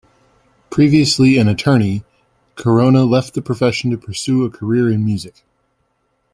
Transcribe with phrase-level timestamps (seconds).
[0.71, 2.03] Previously an attorney,
[2.55, 5.45] Korona left the profession to pursue a career in music.